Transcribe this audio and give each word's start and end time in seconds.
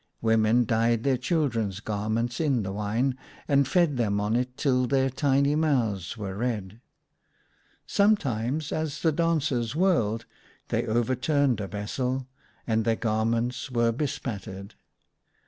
Women 0.23 0.65
dyed 0.65 1.03
their 1.03 1.15
children's 1.15 1.79
garments 1.79 2.39
in 2.39 2.63
the 2.63 2.71
wine, 2.71 3.19
and 3.47 3.67
fed 3.67 3.97
them 3.97 4.19
on 4.19 4.35
it 4.35 4.57
till 4.57 4.87
their 4.87 5.11
tiny 5.11 5.53
mouths 5.53 6.17
were 6.17 6.33
red. 6.35 6.81
Sometimes, 7.85 8.71
as 8.71 9.03
the 9.03 9.11
dancers 9.11 9.75
whirled, 9.75 10.25
they 10.69 10.87
overturned 10.87 11.59
a 11.61 11.67
vessel, 11.67 12.25
and 12.65 12.83
their 12.83 12.95
garments 12.95 13.69
were 13.69 13.91
be 13.91 14.07
spattered. 14.07 14.73